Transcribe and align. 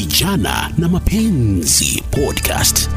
Vijana 0.00 0.70
na 0.78 0.88
Mapenzi 0.88 2.02
Podcast. 2.10 2.90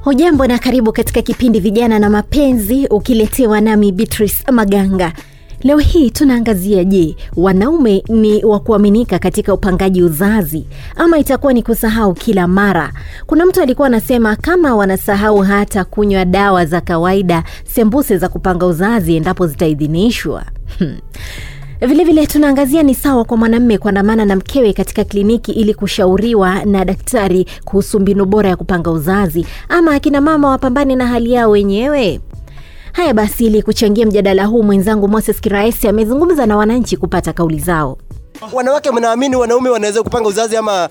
Hujambo 0.00 0.46
na 0.46 0.58
karibu 0.58 0.92
katika 0.92 1.22
kipindi 1.22 1.60
Vijana 1.60 1.98
na 1.98 2.10
Mapenzi, 2.10 2.86
ukiletewa 2.90 3.60
nami 3.60 3.92
Beatrice 3.92 4.52
Maganga. 4.52 5.12
Leo 5.62 5.78
hii 5.78 6.10
tunaangazia, 6.10 6.84
je, 6.84 7.16
wanaume 7.36 8.02
ni 8.08 8.44
wa 8.44 8.60
kuaminika 8.60 9.18
katika 9.18 9.54
upangaji 9.54 10.02
uzazi 10.02 10.66
ama 10.96 11.18
itakuwa 11.18 11.52
ni 11.52 11.62
kusahau 11.62 12.14
kila 12.14 12.48
mara? 12.48 12.92
Kuna 13.26 13.46
mtu 13.46 13.62
alikuwa 13.62 13.86
anasema 13.88 14.36
kama 14.36 14.76
wanasahau 14.76 15.38
hata 15.38 15.84
kunywa 15.84 16.24
dawa 16.24 16.66
za 16.66 16.80
kawaida, 16.80 17.44
sembuse 17.64 18.18
za 18.18 18.28
kupanga 18.28 18.66
uzazi 18.66 19.16
endapo 19.16 19.46
zitaidhinishwa. 19.46 20.44
Hmm. 20.78 20.96
Vilevile 21.86 22.26
tunaangazia 22.26 22.82
ni 22.82 22.94
sawa 22.94 23.24
kwa 23.24 23.36
mwanamume 23.36 23.78
kuandamana 23.78 24.24
na 24.24 24.36
mkewe 24.36 24.72
katika 24.72 25.04
kliniki 25.04 25.52
ili 25.52 25.74
kushauriwa 25.74 26.64
na 26.64 26.84
daktari 26.84 27.46
kuhusu 27.64 28.00
mbinu 28.00 28.24
bora 28.24 28.48
ya 28.50 28.56
kupanga 28.56 28.90
uzazi, 28.90 29.46
ama 29.68 29.94
akina 29.94 30.20
mama 30.20 30.48
wapambane 30.50 30.96
na 30.96 31.06
hali 31.06 31.32
yao 31.32 31.50
wenyewe. 31.50 32.20
Haya 32.92 33.14
basi, 33.14 33.46
ili 33.46 33.62
kuchangia 33.62 34.06
mjadala 34.06 34.44
huu, 34.44 34.62
mwenzangu 34.62 35.08
Moses 35.08 35.40
Kiraesi 35.40 35.88
amezungumza 35.88 36.46
na 36.46 36.56
wananchi 36.56 36.96
kupata 36.96 37.32
kauli 37.32 37.58
zao. 37.58 37.98
Wanawake 38.52 38.90
mnaamini 38.90 39.36
wanaume 39.36 39.70
wanaweza 39.70 40.02
kupanga 40.02 40.28
uzazi 40.28 40.56
ama 40.56 40.88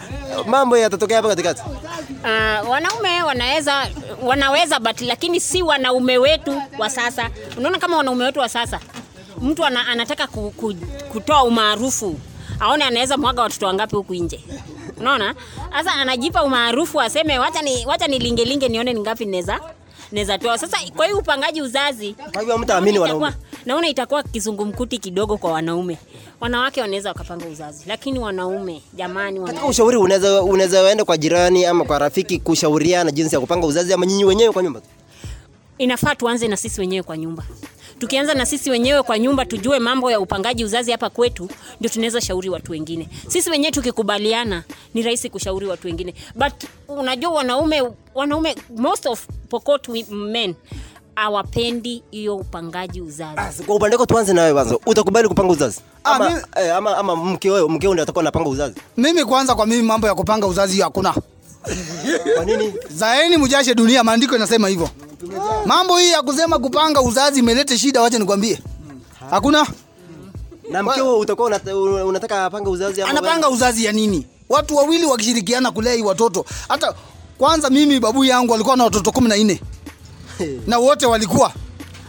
mambo 0.47 0.77
yatatokea 0.77 1.17
hapa 1.17 1.29
katikati? 1.29 1.61
Uh, 2.23 2.69
wanaume 2.69 3.23
wanaweza 3.27 3.87
wanaweza 4.23 4.79
but 4.79 5.01
lakini 5.01 5.39
si 5.39 5.61
wanaume 5.63 6.17
wetu 6.17 6.61
wa 6.79 6.89
sasa. 6.89 7.29
Unaona 7.57 7.77
kama 7.79 7.97
wanaume 7.97 8.25
wetu 8.25 8.39
wa 8.39 8.49
sasa 8.49 8.79
mtu 9.41 9.65
ana, 9.65 9.87
anataka 9.87 10.27
ku, 10.27 10.51
ku, 10.57 10.73
kutoa 11.11 11.43
umaarufu 11.43 12.19
aone 12.59 12.83
anaweza 12.83 13.17
mwaga 13.17 13.41
watoto 13.41 13.65
wangapi 13.65 13.95
huku 13.95 14.13
nje. 14.15 14.39
Unaona? 14.97 15.35
Sasa 15.71 15.93
anajipa 15.93 16.43
umaarufu 16.43 17.01
aseme 17.01 17.39
wacha 17.39 17.61
ni 17.61 17.85
wacha 17.85 18.07
nilingelinge 18.07 18.69
nione 18.69 18.93
ni 18.93 18.99
ngapi 18.99 19.25
naweza 19.25 19.59
naweza 20.11 20.37
toa. 20.37 20.57
Sasa 20.57 20.77
kwa 20.95 21.05
hiyo 21.05 21.17
upangaji 21.17 21.61
uzazi 21.61 22.13
Kwa 22.33 22.41
hivyo 22.41 22.57
mtaamini 22.57 22.97
naona 22.97 23.13
wanaume. 23.13 23.27
itakuwa- 23.27 23.65
naona 23.65 23.87
itakuwa 23.87 24.23
kizungumkuti 24.23 24.97
kidogo 24.97 25.37
kwa 25.37 25.51
wanaume. 25.51 25.97
Wanawake 26.39 26.81
wanaweza 26.81 27.09
wakapanga 27.09 27.45
uzazi 27.45 27.83
lakini 27.87 28.19
wanaume 28.19 28.81
jamani 28.93 29.39
Katika 29.39 29.65
ushauri 29.65 29.97
unaweza 29.97 30.43
unaweza 30.43 31.05
kwa 31.05 31.17
jirani 31.17 31.65
ama 31.65 31.85
kwa 31.85 31.99
rafiki 31.99 32.39
kushauriana 32.39 33.11
jinsi 33.11 33.35
ya 33.35 33.41
kupanga 33.41 33.67
uzazi 33.67 33.93
ama 33.93 34.05
nyinyi 34.05 34.25
wenyewe 34.25 34.51
kwa 34.53 34.63
nyumba? 34.63 34.81
inafaa 35.77 36.15
tuanze 36.15 36.47
na 36.47 36.57
sisi 36.57 36.81
wenyewe 36.81 37.03
kwa 37.03 37.17
nyumba 37.17 37.43
tukianza 38.01 38.33
na 38.33 38.45
sisi 38.45 38.69
wenyewe 38.69 39.03
kwa 39.03 39.19
nyumba 39.19 39.45
tujue 39.45 39.79
mambo 39.79 40.11
ya 40.11 40.19
upangaji 40.19 40.65
uzazi 40.65 40.91
hapa 40.91 41.09
kwetu 41.09 41.49
ndio 41.79 41.89
tunaweza 41.91 42.21
shauri 42.21 42.49
watu 42.49 42.71
wengine 42.71 43.07
sisi 43.27 43.49
wenyewe 43.49 43.71
tukikubaliana 43.71 44.63
ni 44.93 45.01
rahisi 45.01 45.29
kushauri 45.29 45.65
watu 45.67 45.87
wengine 45.87 46.13
but 46.35 46.53
unajua 46.87 47.29
wanaume 47.31 47.83
wanaume 48.15 48.55
most 48.77 49.05
of 49.05 49.27
pokot 49.49 49.87
men 50.11 50.55
awapendi 51.15 52.03
hiyo 52.11 52.35
upangaji 52.37 53.01
uzazi 53.01 53.35
Basi 53.35 53.63
kwa 53.63 53.75
upande 53.75 53.95
wako 53.95 54.05
tuanze 54.05 54.33
na 54.33 54.41
wewe 54.41 54.53
kwanza. 54.53 54.77
Utakubali 54.85 55.27
kupanga 55.27 55.53
uzazi? 55.53 55.81
Ah, 56.03 56.11
Ama 56.15 56.29
mimi- 56.29 56.41
eh, 56.61 56.75
ama, 56.75 56.97
ama 56.97 57.15
mke 57.15 57.49
wewe 57.51 57.69
mke 57.69 57.87
ndio 57.87 58.03
atakuwa 58.03 58.21
anapanga 58.23 58.49
uzazi. 58.49 58.75
mimi 58.97 59.25
kwanza 59.25 59.55
kwa 59.55 59.65
mimi 59.65 59.83
mambo 59.83 60.07
ya 60.07 60.15
kupanga 60.15 60.47
uzazi 60.47 60.81
hakuna 60.81 61.13
Kwa 62.35 62.45
nini? 62.45 62.73
zaeni 62.89 63.37
mjashe 63.37 63.75
dunia 63.75 64.03
maandiko 64.03 64.35
inasema 64.35 64.67
hivyo 64.67 64.89
mambo 65.65 65.97
hii 65.97 66.11
ya 66.11 66.21
kusema 66.21 66.59
kupanga 66.59 67.01
uzazi 67.01 67.39
imelete 67.39 67.77
shida 67.77 68.01
wacha 68.01 68.19
nikwambie. 68.19 68.59
Hakuna? 69.29 69.67
Na 70.71 70.83
mkeo 70.83 71.19
utakuwa 71.19 71.59
unataka 72.05 72.45
apanga 72.45 72.69
uzazi 72.69 73.01
ama 73.01 73.09
anapanga 73.11 73.49
uzazi 73.49 73.85
ya 73.85 73.91
nini? 73.91 74.25
Watu 74.49 74.75
wawili 74.75 75.05
wakishirikiana 75.05 75.71
kulea 75.71 75.93
hii 75.93 76.01
watoto. 76.01 76.45
Hata 76.67 76.93
kwanza 77.37 77.69
mimi 77.69 77.99
babu 77.99 78.25
yangu 78.25 78.53
alikuwa 78.53 78.75
na 78.77 78.83
watoto 78.83 79.11
kumi 79.11 79.29
na 79.29 79.37
nne. 79.37 79.61
Na 80.67 80.77
wote 80.77 81.05
walikuwa. 81.05 81.51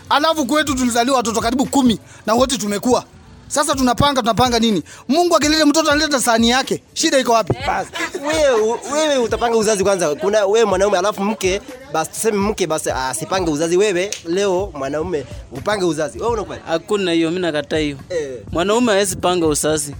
Alafu 0.08 0.46
kwetu 0.46 0.74
tulizaliwa 0.74 1.16
watoto 1.16 1.40
karibu 1.40 1.66
kumi 1.66 1.98
na 2.26 2.34
wote 2.34 2.58
tumekuwa 2.58 3.04
sasa 3.52 3.74
tunapanga 3.74 4.20
tunapanga 4.20 4.58
nini 4.58 4.82
mungu 5.08 5.36
akileta 5.36 5.66
mtoto 5.66 5.90
analeta 5.90 6.20
sahani 6.20 6.50
yake 6.50 6.82
shida 6.94 7.18
iko 7.18 7.32
wapi 7.32 7.52
Basi 7.66 7.90
wewe 8.26 8.78
wewe 8.92 9.16
utapanga 9.16 9.56
uzazi 9.56 9.84
kwanza. 9.84 10.14
Kuna 10.14 10.46
wewe 10.46 10.64
mwanaume 10.64 10.98
alafu 10.98 11.24
mke 11.24 11.60
basi 11.92 12.10
tuseme 12.10 12.38
mke 12.38 12.66
basi 12.66 12.90
asipange 12.90 13.50
uzazi 13.50 13.76
wewe 13.76 14.10
leo 14.26 14.72
mwanaume 14.74 15.24
upange 15.52 15.84
uzazi. 15.84 16.18
Wewe 16.18 16.32
unakubali? 16.32 16.62
Hakuna 16.66 17.12
hiyo, 17.12 17.28
mimi 17.30 17.42
nakataa 17.42 17.76
hiyo. 17.78 17.96
Eh. 18.10 18.38
Mwanaume 18.52 18.92
hawezi 18.92 19.16
panga 19.16 19.46
uzazi. 19.46 19.94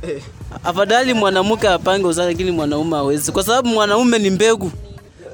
Afadhali 0.64 1.14
mwanamke 1.14 1.68
apange 1.68 2.06
uzazi, 2.06 2.28
lakini 2.32 2.50
mwanaume 2.50 2.96
hawezi, 2.96 3.32
kwa 3.32 3.42
sababu 3.42 3.68
mwanaume 3.68 4.18
ni 4.18 4.30
mbegu. 4.30 4.70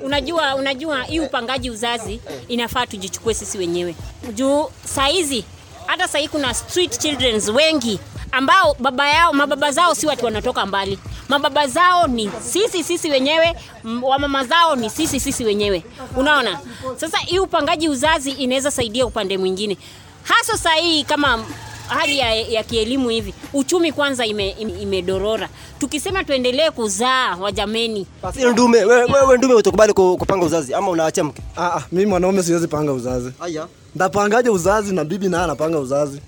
unajua 0.05 0.55
unajua 0.55 1.03
hii 1.03 1.21
upangaji 1.21 1.71
uzazi 1.71 2.21
inafaa 2.49 2.87
tujichukue 2.87 3.35
sisi 3.35 3.59
wenyewe 3.59 3.95
juu 4.35 4.67
saizi 4.85 5.45
hata 5.89 6.09
sahii 6.09 6.29
kuna 6.29 6.55
street 6.55 6.99
childrens 6.99 7.49
wengi 7.49 8.01
ambao 8.33 8.77
baba 8.79 9.09
yao 9.09 9.33
mababa 9.33 9.73
zao 9.73 9.95
si 9.95 10.07
watu 10.07 10.25
wanatoka 10.25 10.67
mbali. 10.67 10.99
Mababa 11.29 11.67
zao 11.67 12.07
ni 12.07 12.31
sisi 12.41 12.85
sisi 12.85 13.11
wenyewe. 13.11 13.55
Wamama 14.03 14.45
zao 14.45 14.77
ni 14.77 14.91
sisi 14.91 15.21
sisi 15.21 15.45
wenyewe. 15.45 15.85
Unaona? 16.17 16.61
Sasa 16.97 17.19
hii 17.19 17.39
upangaji 17.39 17.89
uzazi 17.89 18.31
inaweza 18.31 18.71
saidia 18.71 19.07
upande 19.07 19.39
mwingine. 19.39 19.77
Hasa 20.23 20.59
sahii 20.59 21.05
kama 21.05 21.45
hali 21.89 22.19
ya, 22.19 22.35
ya 22.35 22.63
kielimu 22.63 23.09
hivi 23.09 23.35
uchumi 23.55 23.93
kwanza 23.93 24.27
imedorora 24.27 25.37
ime, 25.37 25.49
ime 25.49 25.59
tukisema 25.79 26.25
tuendelee 26.25 26.71
kuzaa 26.71 27.37
wajameni 27.37 28.07
Basi 28.23 28.45
ndume 28.45 28.85
wewe 28.85 29.05
wewe 29.13 29.39
ndume 29.39 29.55
utakubali 29.55 29.93
kupanga 29.93 30.47
uzazi 30.47 30.75
ama 30.75 30.91
unaachia 30.91 31.25
mke? 31.25 31.43
Ah, 31.57 31.63
ah, 31.77 31.83
mimi 31.93 32.07
mwanaume 32.07 32.43
siwezi 32.43 32.69
panga 32.69 32.93
uzazi. 32.93 33.33
Aya. 33.41 33.67
Ndapangaje 33.95 34.51
uzazi 34.51 34.95
na 34.95 35.05
bibi 35.05 35.29
naye 35.29 35.45
anapanga 35.45 35.79
uzazi? 35.79 36.21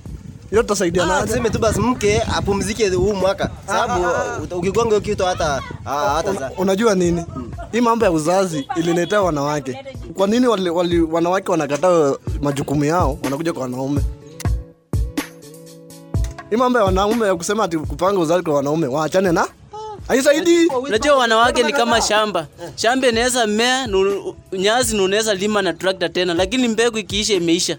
Hiyo 0.51 0.63
tutasaidia 0.63 1.07
na 1.07 1.23
tuseme 1.27 1.51
tu 1.51 1.59
basi 1.59 1.81
mke 1.81 2.23
apumzike 2.37 2.89
huu 2.89 3.13
mwaka 3.15 3.51
sababu 3.67 4.07
uta- 4.43 4.57
ukigonga 4.57 5.01
kitu 5.01 5.25
hata 5.25 5.63
ah, 5.87 6.09
hata 6.15 6.51
Unajua 6.59 6.95
nini? 6.95 7.25
Hii 7.73 7.81
mambo 7.81 8.05
ya 8.05 8.11
uzazi 8.13 8.69
ililetea 8.77 9.23
wanawake. 9.23 9.85
Kwa 10.15 10.27
nini 10.27 10.47
wali, 10.47 10.71
wali, 10.71 11.01
wanawake 11.01 11.51
wanakataa 11.51 12.15
majukumu 12.43 12.85
yao 12.85 13.19
wanakuja 13.25 13.53
kwa 13.53 13.63
wanaume? 13.63 14.01
Hii 16.51 16.57
mambo 16.57 16.79
ya 16.79 16.85
wanaume 16.85 17.27
ya 17.27 17.37
kusema 17.37 17.65
ati 17.65 17.79
kupanga 17.79 18.21
uzazi 18.21 18.43
kwa 18.45 18.55
wanaume 18.55 18.87
waachane 18.87 19.33
na 19.33 19.47
haisaidii. 20.11 20.67
Unajua 20.67 21.17
wanawake 21.17 21.63
ni 21.63 21.73
kama 21.73 22.01
shamba. 22.03 22.47
Shamba 22.77 23.09
inaweza 23.09 23.47
mea, 23.47 23.87
nu- 23.87 24.35
nyazi 24.53 24.97
na 24.97 25.03
unaweza 25.03 25.35
lima 25.35 25.63
na 25.63 25.73
trakta 25.73 26.09
tena, 26.09 26.35
lakini 26.35 26.69
mbegu 26.69 26.99
ikiisha 26.99 27.35
imeisha. 27.35 27.77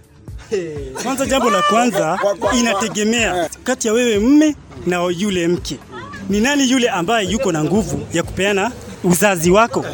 Kwanza, 1.03 1.25
jambo 1.25 1.49
la 1.49 1.61
kwanza 1.61 2.19
inategemea 2.59 3.49
kati 3.63 3.87
ya 3.87 3.93
wewe 3.93 4.19
mme 4.19 4.55
na 4.85 5.03
yule 5.17 5.47
mke, 5.47 5.77
ni 6.29 6.39
nani 6.41 6.71
yule 6.71 6.89
ambaye 6.89 7.27
yuko 7.29 7.51
na 7.51 7.63
nguvu 7.63 7.99
ya 8.13 8.23
kupeana 8.23 8.71
uzazi 9.03 9.51
wako. 9.51 9.85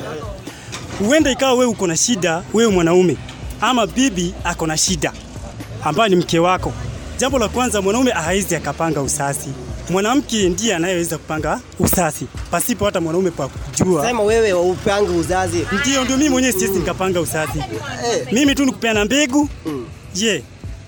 Huenda 1.00 1.32
ikawa 1.32 1.54
wewe 1.54 1.66
uko 1.66 1.88
na 1.88 1.98
shida, 1.98 2.44
wewe 2.54 2.72
mwanaume, 2.72 3.18
ama 3.62 3.88
bibi 3.88 4.34
ako 4.44 4.68
na 4.68 4.78
shida 4.78 5.14
ambaye 5.84 6.10
ni 6.10 6.16
mke 6.16 6.40
wako. 6.40 6.74
Jambo 7.18 7.40
la 7.40 7.48
kwanza, 7.48 7.82
mwanaume 7.82 8.12
hawezi 8.12 8.56
akapanga 8.56 9.02
uzazi, 9.02 9.50
mwanamke 9.90 10.50
ndiye 10.50 10.76
anayeweza 10.76 11.18
kupanga 11.18 11.60
uzazi 11.80 12.26
pasipo 12.52 12.86
hata 12.86 13.02
mwanaume 13.02 13.32
pa 13.32 13.48
kujua. 13.48 14.06
sema 14.08 14.24
wewe 14.24 14.54
upange 14.54 15.10
uzazi. 15.12 15.68
Ndio, 15.82 16.04
ndio 16.04 16.18
mimi 16.18 16.30
mwenyewe 16.30 16.54
siwezi 16.54 16.80
nikapanga 16.80 17.22
uzazi, 17.22 17.64
mimi 18.32 18.56
tu 18.56 18.66
nikupeana 18.66 19.06
mbegu. 19.06 19.50
Je, 20.14 20.44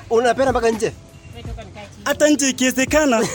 Unapenda 0.09 0.51
mpaka 0.51 0.69
nje? 0.71 0.91
Hata 2.09 2.28
nje 2.29 2.50
ikiwezekana 2.50 3.28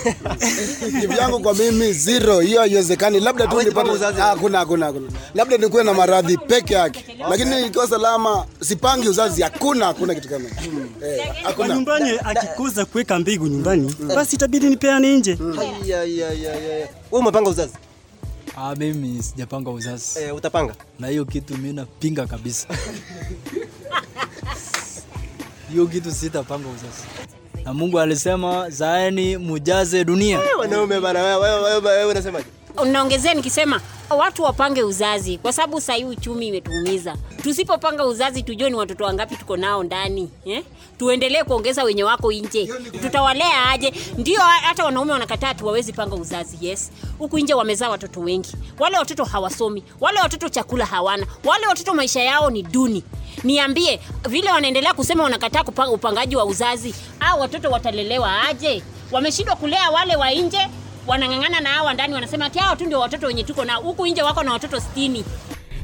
Kivyangu 1.00 1.40
kwa 1.40 1.54
mimi 1.54 1.92
zero, 1.92 2.40
hiyo 2.40 2.60
haiwezekani. 2.60 3.20
Labda 3.20 3.46
tu 3.46 3.62
nipate. 3.62 3.90
Ah, 4.04 4.12
hakuna 4.12 4.58
hakuna 4.58 4.86
hakuna, 4.86 5.08
labda 5.34 5.56
nikuwe 5.56 5.84
na 5.84 5.94
maradhi 5.94 6.36
peke 6.36 6.74
yake, 6.74 7.04
lakini 7.30 7.62
nikiwa 7.62 7.88
salama 7.88 8.46
sipangi 8.60 9.08
uzazi, 9.08 9.42
hakuna 9.42 9.86
hakuna 9.86 10.14
kitu 10.14 10.28
kama 10.28 10.48
hicho. 10.48 10.70
eh, 11.06 11.54
kwa 11.56 11.68
nyumbani 11.68 12.10
akikuza 12.24 12.84
kuweka 12.84 13.18
mbegu 13.18 13.46
nyumbani, 13.46 13.94
basi 14.14 14.36
itabidi 14.36 14.66
nipeane 14.66 15.16
nje. 15.18 15.38
Aya. 15.60 16.00
Wewe 16.00 16.88
umepanga 17.10 17.50
uzazi? 17.50 17.72
Ah, 18.56 18.74
mimi 18.76 19.22
sijapanga 19.22 19.70
uzazi 19.70 20.18
Eh, 20.18 20.34
utapanga? 20.34 20.74
na 20.98 21.08
hiyo 21.08 21.24
kitu 21.24 21.54
mimi 21.56 21.72
napinga 21.72 22.26
kabisa. 22.26 22.68
Hiyo 25.72 25.86
kitu 25.86 26.12
sitapanga 26.12 26.68
uzazi, 26.68 27.02
na 27.64 27.74
Mungu 27.74 28.00
alisema 28.00 28.70
zaeni 28.70 29.36
mujaze 29.36 30.04
dunia. 30.04 30.40
Wanaume 30.58 31.00
bana 31.00 31.22
wewe 31.38 32.04
unasemaje? 32.04 32.46
naongezea 32.84 33.34
nikisema 33.34 33.80
watu 34.10 34.42
wapange 34.42 34.82
uzazi 34.82 35.38
kwa 35.38 35.52
sababu 35.52 35.80
sahii 35.80 36.04
uchumi 36.04 36.48
imetuumiza 36.48 37.16
tusipopanga 37.42 38.06
uzazi 38.06 38.42
tujue 38.42 38.70
ni 38.70 38.76
watoto 38.76 39.04
wangapi 39.04 39.36
tuko 39.36 39.56
nao 39.56 39.82
ndani 39.82 40.30
eh? 40.44 40.62
tuendelee 40.98 41.44
kuongeza 41.44 41.84
wenye 41.84 42.04
wako 42.04 42.32
nje 42.32 42.68
tutawalea 43.02 43.68
aje 43.70 43.92
ndio 44.18 44.40
hata 44.40 44.84
wanaume 44.84 45.12
wanakataa 45.12 45.54
tu 45.54 45.66
wawezi 45.66 45.92
panga 45.92 46.14
uzazi 46.16 46.58
yes 46.66 46.90
huku 47.18 47.38
nje 47.38 47.54
wamezaa 47.54 47.88
watoto 47.88 48.20
wengi 48.20 48.52
wale 48.78 48.98
watoto 48.98 49.24
hawasomi 49.24 49.84
wale 50.00 50.20
watoto 50.20 50.48
chakula 50.48 50.86
hawana 50.86 51.26
wale 51.44 51.66
watoto 51.66 51.94
maisha 51.94 52.22
yao 52.22 52.50
ni 52.50 52.62
duni 52.62 53.04
niambie 53.44 54.00
vile 54.28 54.50
wanaendelea 54.50 54.94
kusema 54.94 55.22
wanakataa 55.24 55.62
kupanga 55.62 55.90
upangaji 55.90 56.36
wa 56.36 56.44
uzazi 56.44 56.94
au 57.20 57.40
watoto 57.40 57.70
watalelewa 57.70 58.42
aje? 58.48 58.82
Wameshindwa 59.12 59.56
kulea 59.56 59.90
wale 59.90 60.16
wa 60.16 60.30
nje 60.30 60.58
wanang'ang'ana 61.06 61.60
na 61.60 61.68
hawa 61.68 61.94
ndani 61.94 62.14
wanasema 62.14 62.44
ati 62.46 62.58
hawa 62.58 62.76
tu 62.76 62.84
ndio 62.84 63.00
watoto 63.00 63.26
wenye 63.26 63.44
tuko 63.44 63.64
na 63.64 63.74
huku 63.74 64.06
nje 64.06 64.22
wako 64.22 64.42
na 64.42 64.52
watoto 64.52 64.80
sitini. 64.80 65.24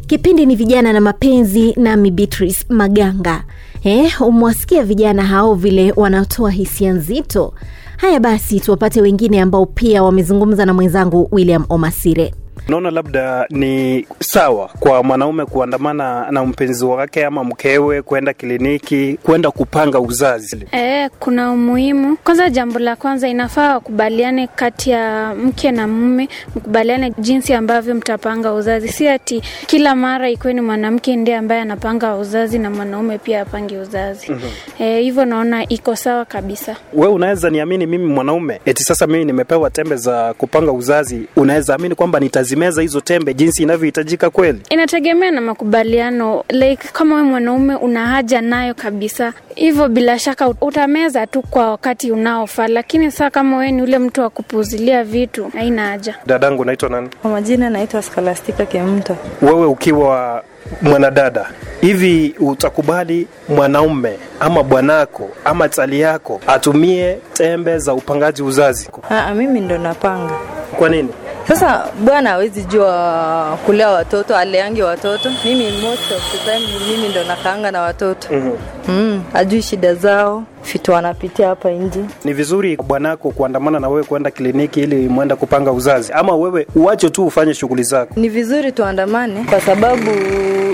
Kipindi 0.07 0.47
ni 0.47 0.57
vijana 0.57 0.93
na 0.93 1.01
mapenzi 1.01 1.75
nami 1.77 2.11
beatrice 2.11 2.65
maganga. 2.69 3.45
Eh, 3.85 4.21
umewasikia 4.23 4.83
vijana 4.83 5.23
hao 5.27 5.55
vile 5.55 5.93
wanatoa 5.97 6.51
hisia 6.51 6.93
nzito? 6.93 7.55
Haya 7.97 8.21
basi 8.21 8.61
tuwapate 8.61 9.01
wengine 9.01 9.41
ambao 9.41 9.67
pia 9.67 10.03
wamezungumza 10.03 10.67
na 10.67 10.75
mwenzangu 10.75 11.29
william 11.33 11.65
omasire 11.69 12.35
naona 12.71 12.91
labda 12.91 13.47
ni 13.51 14.07
sawa 14.21 14.71
kwa 14.81 15.03
mwanaume 15.03 15.45
kuandamana 15.45 16.31
na 16.31 16.45
mpenzi 16.45 16.85
wake 16.85 17.25
ama 17.27 17.45
mkewe 17.45 18.03
kwenda 18.03 18.33
kliniki 18.33 19.19
kwenda 19.23 19.51
kupanga 19.51 20.01
uzazi 20.01 20.67
E, 20.73 21.09
kuna 21.09 21.51
umuhimu. 21.53 22.17
Kwanza, 22.17 22.51
jambo 22.51 22.79
la 22.79 22.97
kwanza 22.97 23.29
inafaa 23.29 23.75
wakubaliane 23.75 24.47
kati 24.47 24.91
ya 24.91 25.35
mke 25.35 25.71
na 25.71 25.89
mume, 25.89 26.29
mkubaliane 26.57 27.13
jinsi 27.19 27.53
ambavyo 27.55 27.95
mtapanga 27.95 28.53
uzazi, 28.53 28.89
si 28.89 29.09
ati 29.09 29.43
kila 29.67 29.95
mara 29.95 30.31
ikuwe 30.31 30.53
ni 30.55 30.61
mwanamke 30.61 31.17
ndiye 31.17 31.37
ambaye 31.37 31.61
anapanga 31.61 32.15
uzazi 32.17 32.59
na 32.59 32.71
mwanaume 32.71 33.19
pia 33.19 33.41
apange 33.43 33.79
uzazi. 33.79 34.33
Eh, 34.79 35.03
hivyo 35.03 35.25
naona 35.25 35.69
iko 35.69 35.97
sawa 35.97 36.25
kabisa. 36.25 36.77
we 36.93 37.07
unaweza 37.09 37.51
niamini 37.51 37.87
mimi 37.87 38.07
mwanaume 38.07 38.61
eti 38.65 38.83
sasa 38.85 39.07
mimi 39.07 39.25
nimepewa 39.25 39.71
tembe 39.71 39.97
za 39.97 40.35
kupanga 40.35 40.73
uzazi 40.73 41.23
unaweza 41.37 41.75
amini 41.75 41.95
kwamba 41.95 42.21
nitazimeza 42.61 42.83
hizo 42.83 43.01
tembe 43.01 43.35
jinsi 43.35 43.63
inavyohitajika 43.63 44.31
kweli 44.31 44.61
Inategemea 44.71 45.31
na 45.31 45.41
makubaliano, 45.41 46.45
like 46.49 46.89
kama 46.93 47.17
we 47.17 47.23
mwanaume 47.23 47.75
una 47.75 48.07
haja 48.07 48.41
nayo 48.41 48.75
kabisa, 48.75 49.33
hivyo 49.55 49.89
bila 49.89 50.19
shaka 50.19 50.49
utameza 50.61 51.27
tu 51.27 51.43
kwa 51.43 51.71
wakati 51.71 52.11
unaofaa, 52.13 52.69
lakini 52.69 53.11
saa 53.11 53.31
kama 53.31 53.57
we 53.57 53.73
ni 53.73 53.83
ule 53.83 53.99
mtu 53.99 54.21
wa 54.21 54.31
kupuuzilia 54.31 55.05
vitu, 55.05 55.49
haina 55.55 55.87
haja. 55.89 56.15
dadangu 56.27 56.65
naitwa 56.65 56.89
nani 56.89 57.09
Kwa 57.23 57.31
majina 57.31 57.71
naitwa 57.71 58.03
Scholastica 58.03 58.67
Kemto. 58.67 59.17
wewe 59.43 59.67
ukiwa 59.67 60.45
mwanadada 60.83 61.47
hivi 61.81 62.35
utakubali 62.41 63.27
mwanaume 63.49 64.17
ama 64.41 64.63
bwanako 64.63 65.31
ama 65.45 65.69
tali 65.69 66.01
yako 66.01 66.41
atumie 66.47 67.19
tembe 67.33 67.79
za 67.79 67.95
upangaji 67.95 68.43
uzazi 68.43 68.89
Aa, 69.11 69.35
mimi 69.35 69.61
ndo 69.61 69.79
napanga. 69.79 70.33
kwa 70.79 70.89
nini 70.89 71.09
Sasa 71.51 71.87
bwana 72.05 72.31
hawezi 72.31 72.63
jua 72.65 73.59
kulea 73.67 73.91
watoto, 73.91 74.37
aleange 74.37 74.83
watoto. 74.83 75.31
Mimi 75.45 75.71
most 75.71 76.13
of 76.13 76.23
the 76.33 76.39
time 76.39 76.67
mimi 76.89 77.09
ndo 77.09 77.25
nakaanga 77.25 77.71
na 77.71 77.81
watoto. 77.83 78.29
mm-hmm. 78.35 78.80
Mm, 78.89 79.23
ajui 79.35 79.63
shida 79.63 79.95
zao, 79.95 80.45
vitu 80.73 80.93
wanapitia 80.93 81.49
hapa 81.49 81.71
nje. 81.71 82.01
ni 82.25 82.33
vizuri 82.33 82.77
bwanako 82.77 83.31
kuandamana 83.31 83.81
na 83.81 83.89
wewe 83.89 84.05
kwenda 84.05 84.31
kliniki 84.31 84.81
ili 84.81 85.09
mwenda 85.09 85.37
kupanga 85.37 85.73
uzazi 85.73 86.13
ama 86.13 86.37
wewe 86.37 86.67
uwache 86.75 87.11
tu 87.11 87.27
ufanye 87.27 87.55
shughuli 87.55 87.83
zako 87.83 88.21
Ni 88.21 88.29
vizuri 88.29 88.73
tuandamane 88.73 89.45
kwa 89.51 89.61
sababu 89.61 90.11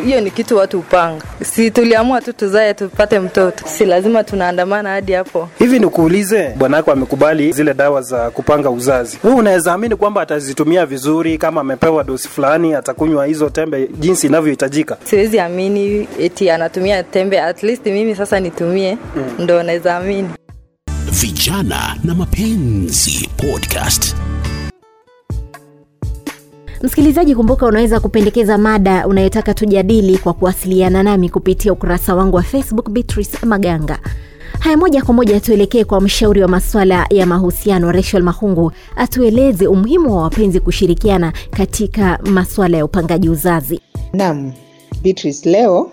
hiyo 0.05 0.21
ni 0.21 0.31
kitu 0.31 0.57
watu 0.57 0.79
upanga. 0.79 1.25
Si 1.43 1.71
tuliamua 1.71 2.21
tu 2.21 2.33
tuzae 2.33 2.75
tupate 2.75 3.19
mtoto, 3.21 3.65
si 3.69 3.85
lazima 3.85 4.25
tunaandamana 4.25 4.91
hadi 4.91 5.13
hapo. 5.13 5.49
hivi 5.59 5.79
nikuulize 5.79 6.49
bwanako 6.59 6.93
amekubali 6.93 7.53
zile 7.53 7.75
dawa 7.75 8.03
za 8.03 8.31
kupanga 8.31 8.71
uzazi 8.71 9.19
wewe 9.25 9.37
unaweza 9.37 9.73
amini 9.73 9.97
kwamba 9.97 10.21
atazitumia 10.23 10.87
vizuri 10.87 11.39
kama 11.39 11.61
amepewa 11.61 12.05
dosi 12.05 12.29
fulani 12.29 12.75
atakunywa 12.75 13.27
hizo 13.27 13.49
tembe 13.51 13.89
jinsi 14.01 14.27
inavyohitajika 14.27 14.97
Siwezi 15.05 15.41
amini 15.41 16.09
eti 16.21 16.51
anatumia 16.51 17.03
tembe, 17.03 17.41
at 17.41 17.63
least 17.63 17.87
mimi 17.97 18.15
sasa 18.15 18.41
nitumie 18.41 18.99
Mm. 19.17 19.23
ndo 19.45 19.63
naweza 19.63 19.97
amini. 19.97 20.29
Vijana 21.13 21.97
na 22.05 22.15
mapenzi 22.15 23.29
podcast. 23.37 24.17
msikilizaji 26.83 27.35
kumbuka 27.35 27.67
unaweza 27.67 28.01
kupendekeza 28.01 28.59
mada 28.59 29.07
unayotaka 29.07 29.55
tujadili 29.55 30.19
kwa 30.19 30.33
kuwasiliana 30.35 31.03
nami 31.03 31.29
kupitia 31.29 31.73
ukurasa 31.73 32.15
wangu 32.15 32.37
wa 32.37 32.43
facebook 32.43 32.91
beatrice 32.91 33.47
maganga 33.47 33.99
haya 34.59 34.77
moja 34.77 35.03
kwa 35.03 35.15
moja 35.15 35.41
tuelekee 35.41 35.85
kwa 35.85 36.01
mshauri 36.01 36.43
wa 36.43 36.49
masuala 36.49 37.07
ya 37.11 37.27
mahusiano 37.27 37.93
rachel 37.93 38.23
mahungu 38.23 38.73
atueleze 38.97 39.67
umuhimu 39.67 40.17
wa 40.17 40.23
wapenzi 40.23 40.61
kushirikiana 40.61 41.33
katika 41.51 42.19
masuala 42.25 42.77
ya 42.77 42.85
upangaji 42.85 43.29
uzazi 43.29 43.81
Naam, 44.13 44.53
Beatrice, 45.03 45.51
leo 45.51 45.91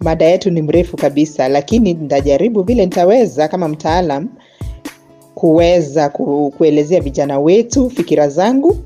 mada 0.00 0.24
yetu 0.24 0.50
ni 0.50 0.62
mrefu 0.62 0.96
kabisa, 0.96 1.48
lakini 1.48 1.94
nitajaribu 1.94 2.62
vile 2.62 2.84
nitaweza 2.84 3.48
kama 3.48 3.68
mtaalam 3.68 4.28
kuweza 5.34 6.08
ku, 6.08 6.52
kuelezea 6.58 7.00
vijana 7.00 7.38
wetu 7.40 7.90
fikira 7.90 8.28
zangu. 8.28 8.76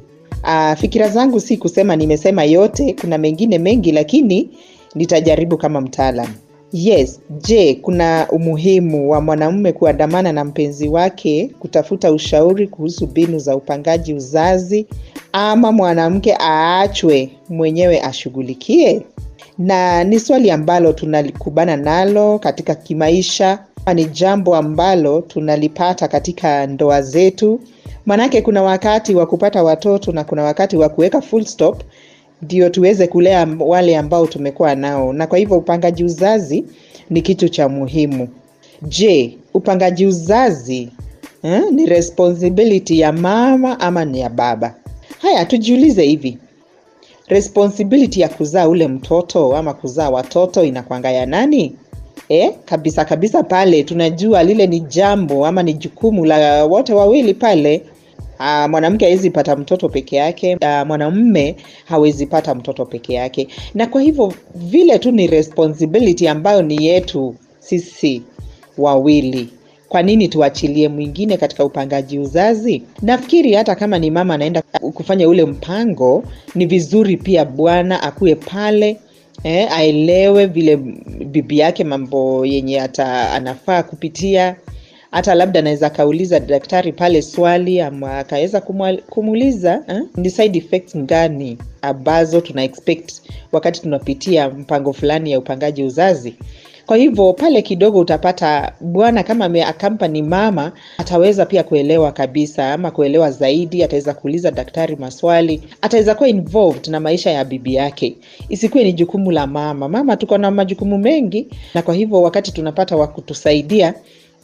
Aa, 0.45 0.77
fikira 0.77 1.09
zangu 1.09 1.41
si 1.41 1.57
kusema 1.57 1.97
nimesema 1.97 2.45
yote, 2.45 2.97
kuna 3.01 3.19
mengine 3.19 3.59
mengi, 3.59 3.93
lakini 3.93 4.51
nitajaribu 4.95 5.57
kama 5.57 5.81
mtaalam. 5.81 6.29
Yes, 6.73 7.21
je, 7.31 7.75
kuna 7.75 8.27
umuhimu 8.31 9.11
wa 9.11 9.21
mwanamume 9.21 9.73
kuandamana 9.73 10.33
na 10.33 10.45
mpenzi 10.45 10.89
wake 10.89 11.51
kutafuta 11.59 12.13
ushauri 12.13 12.69
kuhusu 12.69 13.07
mbinu 13.07 13.39
za 13.39 13.57
upangaji 13.57 14.15
uzazi 14.15 14.87
ama 15.33 15.73
mwanamke 15.73 16.37
aachwe 16.41 17.31
mwenyewe 17.49 18.01
ashughulikie? 18.03 19.01
Na 19.59 20.05
ni 20.05 20.21
swali 20.21 20.51
ambalo 20.51 20.93
tunalikubana 20.93 21.77
nalo 21.77 22.39
katika 22.39 22.75
kimaisha, 22.75 23.59
ni 23.95 24.05
jambo 24.05 24.57
ambalo 24.57 25.21
tunalipata 25.21 26.09
katika 26.09 26.67
ndoa 26.67 27.03
zetu. 27.03 27.61
Manake 28.07 28.43
kuna 28.43 28.63
wakati 28.63 29.15
wa 29.15 29.27
kupata 29.27 29.63
watoto 29.63 30.13
na 30.13 30.25
kuna 30.25 30.43
wakati 30.43 30.77
wa 30.77 30.89
kuweka 30.89 31.21
full 31.21 31.45
stop 31.45 31.83
ndio 32.43 32.69
tuweze 32.71 33.07
kulea 33.07 33.49
wale 33.59 33.97
ambao 33.97 34.27
tumekuwa 34.27 34.75
nao, 34.75 35.13
na 35.13 35.27
kwa 35.27 35.39
hivyo 35.39 35.57
upangaji 35.59 36.05
uzazi 36.05 36.65
ni 37.11 37.23
kitu 37.23 37.49
cha 37.49 37.69
muhimu. 37.69 38.29
Je, 38.83 39.39
upangaji 39.55 40.07
uzazi 40.07 40.89
eh, 41.43 41.63
ni 41.73 41.87
responsibility 41.87 43.01
ya 43.01 43.13
mama 43.13 43.81
ama 43.81 44.05
ni 44.05 44.21
ya 44.21 44.29
baba? 44.29 44.75
Haya, 45.19 45.45
tujiulize 45.45 46.03
hivi, 46.03 46.39
responsibility 47.29 48.21
ya 48.21 48.29
kuzaa 48.29 48.69
ule 48.69 48.89
mtoto 48.89 49.57
ama 49.57 49.75
kuzaa 49.75 50.11
watoto 50.11 50.65
inakwanga 50.65 51.11
ya 51.11 51.27
nani? 51.27 51.77
Eh, 52.29 52.53
kabisa 52.65 53.05
kabisa 53.05 53.43
pale 53.43 53.83
tunajua 53.83 54.43
lile 54.43 54.67
ni 54.67 54.81
jambo 54.81 55.47
ama 55.47 55.63
ni 55.63 55.73
jukumu 55.75 56.25
la 56.25 56.65
wote 56.65 56.93
wawili 56.95 57.35
pale. 57.35 57.83
Uh, 58.41 58.71
mwanamke 58.71 59.05
hawezi 59.05 59.31
pata 59.31 59.57
mtoto 59.57 59.89
peke 59.89 60.17
yake, 60.17 60.57
uh, 60.57 60.87
mwanamume 60.87 61.57
hawezi 61.85 62.27
pata 62.27 62.55
mtoto 62.55 62.87
peke 62.87 63.15
yake, 63.15 63.49
na 63.75 63.87
kwa 63.87 64.01
hivyo 64.03 64.33
vile 64.55 64.99
tu 64.99 65.11
ni 65.11 65.27
responsibility 65.27 66.29
ambayo 66.29 66.63
ni 66.63 66.87
yetu 66.87 67.35
sisi 67.61 68.23
wawili. 68.79 69.49
Kwa 69.89 70.03
nini 70.03 70.29
tuachilie 70.29 70.89
mwingine 70.89 71.37
katika 71.37 71.65
upangaji 71.65 72.19
uzazi? 72.19 72.83
Nafikiri 73.03 73.53
hata 73.55 73.75
kama 73.75 73.99
ni 73.99 74.11
mama 74.11 74.35
anaenda 74.35 74.63
kufanya 74.95 75.29
ule 75.29 75.45
mpango, 75.45 76.25
ni 76.55 76.67
vizuri 76.67 77.17
pia 77.17 77.45
bwana 77.45 78.03
akuwe 78.03 78.35
pale 78.35 78.97
eh, 79.45 79.73
aelewe 79.73 80.47
vile 80.47 80.77
bibi 81.27 81.59
yake 81.59 81.85
mambo 81.85 82.47
yenye 82.47 82.79
hata 82.79 83.31
anafaa 83.33 83.83
kupitia 83.83 84.57
hata 85.11 85.35
labda 85.35 85.61
anaweza 85.61 85.87
akauliza 85.87 86.41
daktari 86.41 86.93
pale 86.93 87.23
swali 87.23 87.81
ama 87.81 88.19
akaweza 88.19 88.61
kumuuliza 89.11 89.83
eh, 89.89 90.03
ni 90.17 90.31
side 90.31 90.59
effects 90.59 90.97
gani 90.97 91.59
ambazo 91.83 92.41
tuna 92.41 92.63
expect 92.65 93.13
wakati 93.53 93.81
tunapitia 93.81 94.49
mpango 94.51 94.93
fulani 94.93 95.31
ya 95.33 95.39
upangaji 95.39 95.83
uzazi 95.85 96.35
kwa 96.89 96.97
hivyo 96.97 97.33
pale 97.33 97.63
kidogo 97.63 97.99
utapata 98.01 98.73
bwana 98.81 99.23
kama 99.23 99.45
ameakampani 99.45 100.23
mama 100.23 100.73
ataweza 100.99 101.47
pia 101.47 101.63
kuelewa 101.63 102.13
kabisa 102.13 102.73
ama 102.73 102.91
kuelewa 102.91 103.31
zaidi 103.31 103.83
ataweza 103.85 104.15
kuuliza 104.15 104.51
daktari 104.51 104.97
maswali 104.97 105.63
ataweza 105.83 106.15
kuwa 106.15 106.29
involved 106.29 106.87
na 106.87 107.01
maisha 107.01 107.31
ya 107.31 107.45
bibi 107.45 107.75
yake. 107.75 108.17
Isikuwe 108.49 108.85
ni 108.85 108.93
jukumu 108.93 109.31
la 109.31 109.47
mama. 109.47 109.89
Mama 109.89 110.17
tuko 110.17 110.39
na 110.39 110.51
majukumu 110.51 110.99
mengi 110.99 111.49
na 111.75 111.83
kwa 111.83 111.95
hivyo 111.95 112.23
wakati 112.23 112.53
tunapata 112.53 112.97
wa 112.97 113.07
kutusaidia 113.07 113.95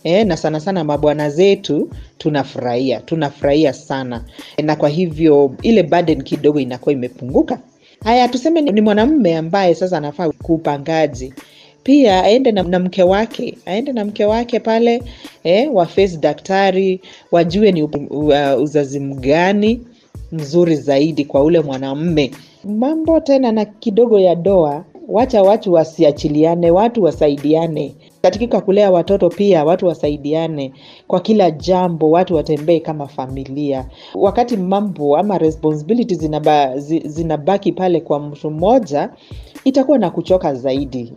e, 0.02 0.24
na 0.24 0.36
sana 0.36 0.60
sana 0.60 0.84
mabwana 0.84 1.30
zetu 1.30 1.90
tunafurahia 2.18 3.00
tunafurahia 3.00 3.72
sana. 3.72 4.24
E, 4.56 4.62
na 4.62 4.76
kwa 4.76 4.88
hivyo 4.88 5.54
ile 5.62 5.82
burden 5.82 6.22
kidogo 6.22 6.60
inakuwa 6.60 6.92
imepunguka. 6.92 7.58
Haya 8.04 8.28
tuseme 8.28 8.60
ni, 8.60 8.80
mwanamume 8.80 9.36
ambaye 9.36 9.74
sasa 9.74 9.96
anafaa 9.98 10.28
kuupangaji 10.28 11.34
pia 11.84 12.24
aende 12.24 12.52
na, 12.52 12.62
na 12.62 12.78
mke 12.78 13.02
wake 13.02 13.58
aende 13.66 13.92
na 13.92 14.04
mke 14.04 14.24
wake 14.24 14.60
pale 14.60 15.02
eh, 15.44 15.70
waface 15.74 16.16
daktari 16.16 17.00
wajue 17.32 17.72
ni 17.72 17.82
uzazi 18.58 19.00
mgani 19.00 19.80
mzuri 20.32 20.76
zaidi 20.76 21.24
kwa 21.24 21.42
ule 21.44 21.60
mwanamme. 21.60 22.30
Mambo 22.64 23.20
tena 23.20 23.52
na 23.52 23.64
kidogo 23.64 24.20
ya 24.20 24.34
doa 24.34 24.84
wacha 25.08 25.42
watu 25.42 25.72
wasiachiliane 25.72 26.70
watu 26.70 27.02
wasaidiane. 27.02 27.94
Katika 28.22 28.60
kulea 28.60 28.90
watoto 28.90 29.28
pia 29.28 29.64
watu 29.64 29.86
wasaidiane. 29.86 30.72
Kwa 31.06 31.20
kila 31.20 31.50
jambo 31.50 32.10
watu 32.10 32.34
watembee 32.34 32.80
kama 32.80 33.06
familia. 33.08 33.86
Wakati 34.14 34.56
mambo 34.56 35.16
ama 35.16 35.38
responsibility 35.38 36.14
zinaba, 36.14 36.78
zinabaki 37.04 37.72
pale 37.72 38.00
kwa 38.00 38.20
mtu 38.20 38.50
mmoja 38.50 39.10
itakuwa 39.64 39.98
na 39.98 40.10
kuchoka 40.10 40.54
zaidi 40.54 41.12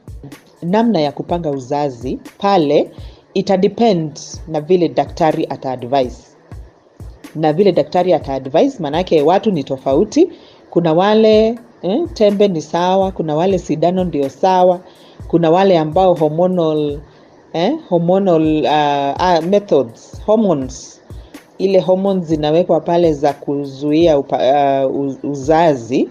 namna 0.61 0.99
ya 0.99 1.11
kupanga 1.11 1.49
uzazi 1.51 2.19
pale 2.37 2.91
itadepend 3.33 4.19
na 4.47 4.61
vile 4.61 4.89
daktari 4.89 5.47
ataadvise 5.49 6.23
na 7.35 7.53
vile 7.53 7.71
daktari 7.71 8.13
ataadvise 8.13 8.77
maanake 8.83 9.21
watu 9.21 9.51
ni 9.51 9.63
tofauti. 9.63 10.29
Kuna 10.69 10.93
wale 10.93 11.59
eh, 11.81 12.01
tembe 12.13 12.47
ni 12.47 12.61
sawa 12.61 13.11
kuna 13.11 13.35
wale 13.35 13.59
sidano 13.59 14.03
ndio 14.03 14.29
sawa 14.29 14.79
kuna 15.27 15.51
wale 15.51 15.77
ambao 15.77 16.13
hormonal 16.13 16.99
eh, 17.53 17.73
hormonal 17.89 18.61
uh, 18.63 19.39
uh, 19.39 19.45
methods 19.45 20.21
hormones. 20.25 21.01
Ile 21.57 21.79
hormones 21.79 22.25
zinawekwa 22.25 22.79
pale 22.81 23.13
za 23.13 23.33
kuzuia 23.33 24.17
upa, 24.19 24.37
uh, 24.87 25.05
uzazi 25.23 26.09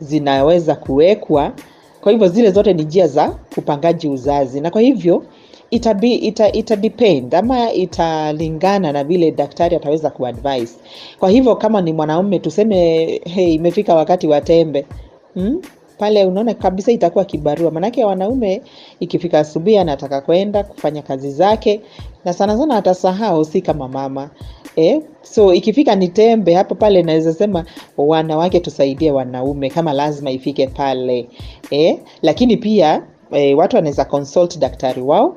zinaweza 0.00 0.74
kuwekwa 0.74 1.52
kwa 2.02 2.12
hivyo 2.12 2.28
zile 2.28 2.50
zote 2.50 2.72
ni 2.72 2.82
njia 2.84 3.06
za 3.06 3.34
upangaji 3.56 4.08
uzazi. 4.08 4.60
Na 4.60 4.70
kwa 4.70 4.80
hivyo 4.80 5.24
itabi, 5.70 6.14
ita, 6.14 6.52
ita 6.52 6.76
depend 6.76 7.34
ama 7.34 7.72
italingana 7.72 8.92
na 8.92 9.04
vile 9.04 9.30
daktari 9.30 9.76
ataweza 9.76 10.10
kuadvise. 10.10 10.74
Kwa 11.18 11.30
hivyo 11.30 11.56
kama 11.56 11.80
ni 11.80 11.92
mwanaume 11.92 12.38
tuseme 12.38 13.06
hey, 13.24 13.54
imefika 13.54 13.94
wakati 13.94 14.26
wa 14.28 14.40
tembe 14.40 14.86
hmm? 15.34 15.62
pale 15.98 16.24
unaona 16.24 16.54
kabisa 16.54 16.92
itakuwa 16.92 17.24
kibarua. 17.24 17.70
Manake 17.70 18.04
wanaume 18.04 18.62
ikifika 19.00 19.38
asubuhi 19.38 19.78
anataka 19.78 20.20
kwenda 20.20 20.62
kufanya 20.64 21.02
kazi 21.02 21.30
zake 21.30 21.80
na 22.24 22.32
sana 22.32 22.58
sana 22.58 22.76
atasahau 22.76 23.44
si 23.44 23.60
kama 23.62 23.88
mama 23.88 24.30
eh? 24.76 25.00
so 25.22 25.54
ikifika 25.54 25.94
ni 25.94 26.08
tembe 26.08 26.54
hapo 26.54 26.74
pale 26.74 27.02
naweza 27.02 27.32
sema 27.34 27.64
wanawake 27.98 28.60
tusaidie 28.60 29.10
wanaume 29.12 29.70
kama 29.70 29.92
lazima 29.92 30.30
ifike 30.30 30.66
pale 30.66 31.28
eh? 31.70 31.98
lakini 32.22 32.56
pia 32.56 33.02
eh, 33.30 33.58
watu 33.58 33.76
wanaweza 33.76 34.04
consult 34.04 34.58
daktari 34.58 35.02
wao 35.02 35.36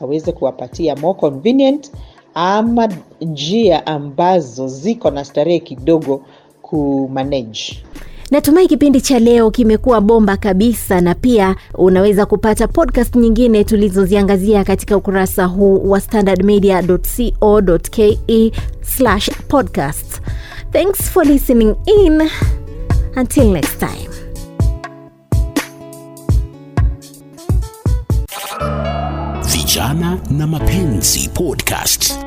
aweze 0.00 0.32
kuwapatia 0.32 0.96
more 0.96 1.18
convenient 1.20 1.90
ama 2.34 2.88
njia 3.20 3.86
ambazo 3.86 4.68
ziko 4.68 5.10
na 5.10 5.24
starehe 5.24 5.58
kidogo 5.60 6.22
kumanage 6.62 7.82
natumai 8.30 8.68
kipindi 8.68 9.00
cha 9.00 9.18
leo 9.18 9.50
kimekuwa 9.50 10.00
bomba 10.00 10.36
kabisa 10.36 11.00
na 11.00 11.14
pia 11.14 11.56
unaweza 11.74 12.26
kupata 12.26 12.68
podcast 12.68 13.16
nyingine 13.16 13.64
tulizoziangazia 13.64 14.64
katika 14.64 14.96
ukurasa 14.96 15.44
huu 15.44 15.90
wa 15.90 16.00
standardmedia.co.ke 16.00 18.52
podcast. 19.48 20.20
Thanks 20.72 21.02
for 21.10 21.26
listening 21.26 21.74
in. 21.86 22.22
Until 23.16 23.44
next 23.52 23.78
time. 23.78 24.08
Vijana 29.52 30.18
na 30.30 30.46
Mapenzi 30.46 31.28
Podcast. 31.34 32.25